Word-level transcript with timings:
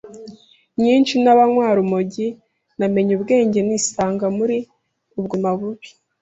nyinshi 0.81 1.13
n’abanywarumogi, 1.23 2.27
namenye 2.77 3.11
ubwenge 3.17 3.59
nisanga 3.67 4.25
muri 4.37 4.57
ubwo 5.19 5.23
buzima 5.35 5.49
bubi 5.59 5.89